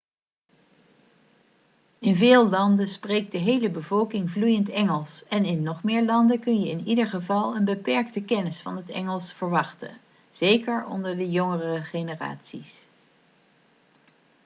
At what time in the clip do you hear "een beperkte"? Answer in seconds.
7.55-8.21